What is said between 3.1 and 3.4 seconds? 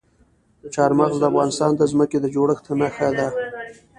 ده.